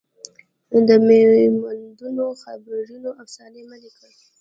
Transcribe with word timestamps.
د 0.87 0.89
میوندونو 1.05 2.25
خیبرونو 2.43 3.09
افسانې 3.23 3.61
مه 3.69 3.77
لیکه 3.83 4.07